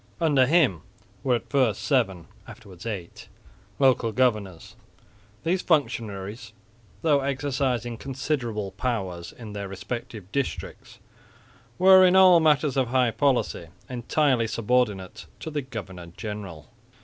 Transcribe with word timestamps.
Under 0.19 0.47
him 0.47 0.81
were 1.23 1.35
at 1.35 1.51
first 1.51 1.83
seven 1.83 2.25
(afterwards 2.47 2.87
eight) 2.87 3.27
local 3.77 4.11
governors. 4.11 4.75
These 5.43 5.61
functionaries, 5.61 6.53
though 7.03 7.19
exercising 7.19 7.97
considerable 7.97 8.71
powers 8.71 9.31
in 9.31 9.53
their 9.53 9.67
respective 9.67 10.31
districts, 10.31 10.97
were 11.77 12.03
in 12.03 12.15
all 12.15 12.39
matters 12.39 12.77
of 12.77 12.87
high 12.87 13.11
policy 13.11 13.67
entirely 13.87 14.47
subordinate 14.47 15.27
to 15.39 15.51
the 15.51 15.61
governor 15.61 16.07
general. 16.07 16.69